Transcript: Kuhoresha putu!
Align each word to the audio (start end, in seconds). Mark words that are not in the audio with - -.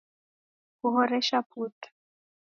Kuhoresha 0.79 1.37
putu! 1.49 1.89